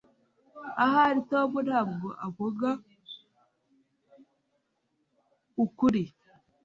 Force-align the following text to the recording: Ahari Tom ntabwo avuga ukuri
Ahari 0.83 1.19
Tom 1.31 1.51
ntabwo 1.67 2.07
avuga 2.27 2.69
ukuri 5.63 6.03